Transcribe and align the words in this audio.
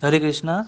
Hare 0.00 0.18
Krishna. 0.18 0.66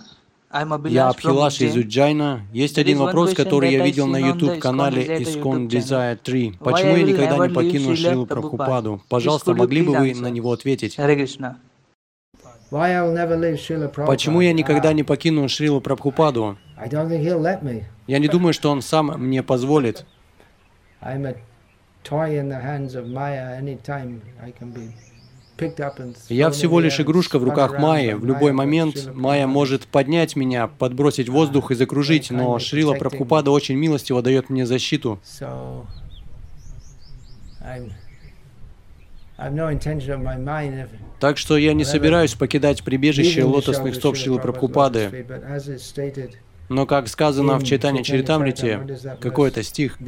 Я 0.91 1.08
Абхилаш 1.08 1.62
из. 1.62 1.75
Уджайна. 1.75 2.42
Есть 2.53 2.77
один 2.77 2.99
вопрос, 2.99 3.33
который 3.33 3.73
я 3.73 3.83
видел 3.83 4.07
на 4.07 4.19
YouTube-канале 4.19 5.03
YouTube 5.03 5.73
Desire 5.73 6.17
3. 6.17 6.50
Why 6.50 6.58
Почему 6.60 6.97
я 6.97 7.02
никогда 7.02 7.47
не 7.47 7.55
покину 7.55 7.97
Шрилу? 7.97 8.27
Прабхупаду? 8.27 9.03
Пожалуйста, 9.09 9.55
могли 9.55 9.82
бы 9.82 9.93
вы 9.96 10.14
на 10.14 10.29
него 10.29 10.53
ответить? 10.53 10.98
Почему 14.07 14.41
я 14.41 14.52
никогда 14.52 14.90
Ah, 14.90 14.95
не 14.95 15.02
покину 15.02 15.48
Шрилу 15.48 15.80
Прабхупаду? 15.80 16.58
Я 18.06 18.18
не 18.18 18.28
думаю, 18.28 18.52
что 18.52 18.70
он 18.70 18.82
сам 18.82 19.06
мне 19.18 19.42
позволит. 19.42 20.04
Я 26.29 26.50
всего 26.50 26.80
лишь 26.80 27.00
игрушка 27.00 27.39
в 27.39 27.45
руках 27.45 27.79
Майи. 27.79 28.12
В 28.12 28.25
любой 28.25 28.52
момент 28.52 29.11
Майя 29.14 29.46
может 29.46 29.87
поднять 29.87 30.37
меня, 30.37 30.66
подбросить 30.66 31.29
воздух 31.29 31.70
и 31.70 31.74
закружить, 31.74 32.30
но 32.30 32.59
Шрила 32.59 32.95
Прабхупада 32.95 33.51
очень 33.51 33.77
милостиво 33.77 34.23
дает 34.23 34.51
мне 34.51 34.66
защиту. 34.66 35.20
Так 41.20 41.38
что 41.38 41.57
я 41.57 41.74
не 41.74 41.84
собираюсь 41.84 42.34
покидать 42.34 42.82
прибежище 42.82 43.45
лотосных 43.45 43.95
стоп 43.95 44.16
Шрилы 44.16 44.41
Прабхупады. 44.41 45.27
Но, 46.69 46.87
как 46.87 47.09
сказано 47.09 47.59
в 47.59 47.62
Chaitanya 47.62 48.02
Чаритамрите, 48.02 48.80
какой-то 49.21 49.62
стих, 49.62 49.98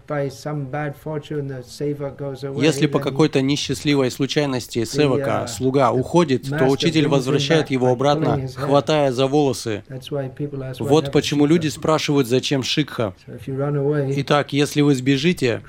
Если 2.62 2.88
по 2.88 3.00
какой-то 3.00 3.42
несчастливой 3.42 4.12
случайности 4.12 4.84
Севака, 4.84 5.48
слуга, 5.48 5.92
уходит, 5.92 6.50
то 6.50 6.66
учитель 6.68 7.08
возвращает 7.08 7.70
его 7.70 7.88
обратно, 7.88 8.48
хватая 8.56 9.12
за 9.12 9.28
волосы. 9.28 9.84
Вот 10.80 11.12
почему 11.14 11.46
люди 11.46 11.68
спрашивают, 11.70 12.28
зачем 12.28 12.62
шикха. 12.62 13.14
Итак, 13.48 14.54
если 14.54 14.82
вы 14.82 14.96
сбежите. 14.96 15.62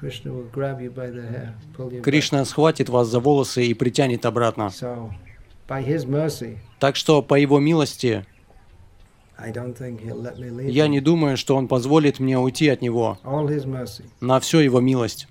Кришна 2.03 2.45
схватит 2.45 2.89
вас 2.89 3.09
за 3.09 3.21
волосы 3.21 3.67
и 3.67 3.75
притянет 3.75 4.27
обратно. 4.27 4.71
Так 6.81 6.97
что, 6.97 7.23
по 7.23 7.35
его 7.35 7.59
милости, 7.61 8.27
я 10.69 10.89
не 10.89 11.01
думаю, 11.01 11.37
что 11.37 11.57
он 11.57 11.69
позволит 11.69 12.21
мне 12.21 12.39
уйти 12.39 12.69
от 12.69 12.83
него. 12.83 13.19
На 14.21 14.41
всю 14.41 14.59
его 14.59 14.81
милость. 14.81 15.29